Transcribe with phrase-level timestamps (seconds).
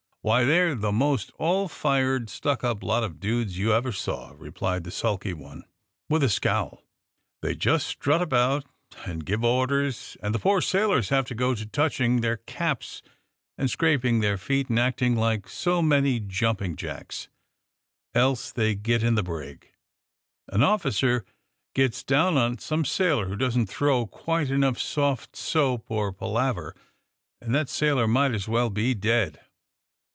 [0.23, 4.83] '^Why, they're the most all fired stuck up lot of dudes you ever saw," replied
[4.83, 5.63] the sulky one,
[6.09, 6.83] with a scowl.
[7.41, 8.65] ''They just strut around
[9.03, 13.01] and give orders, and the poor sailors have to go to touch ing their caps
[13.57, 17.27] and scraping their feet and acting like so many jumping jacks—
[18.13, 19.71] else they git in the brig.
[20.49, 21.25] An officer
[21.73, 26.75] gets down on some sailor who doesn't throw quite enough soft soap and pala ver,
[27.41, 29.41] and that sailor might as well be dead.